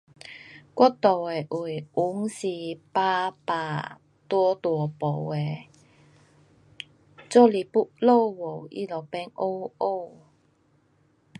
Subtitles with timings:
[0.75, 2.47] 我住的位云是
[2.91, 5.37] 白白大大朵的，
[7.29, 10.11] 若是要落雨它就变黑黑。